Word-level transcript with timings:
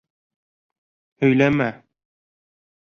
Һөйләмә! 1.25 1.71